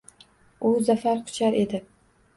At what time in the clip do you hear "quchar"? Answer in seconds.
1.27-1.61